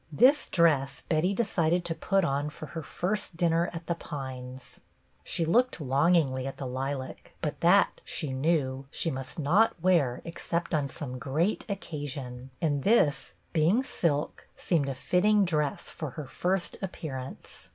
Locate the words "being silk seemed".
13.53-14.89